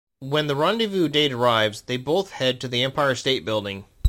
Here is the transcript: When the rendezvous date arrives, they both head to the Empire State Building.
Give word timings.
When 0.19 0.47
the 0.47 0.55
rendezvous 0.55 1.09
date 1.09 1.31
arrives, 1.31 1.83
they 1.83 1.97
both 1.97 2.31
head 2.31 2.59
to 2.61 2.67
the 2.67 2.81
Empire 2.83 3.13
State 3.13 3.45
Building. 3.45 3.85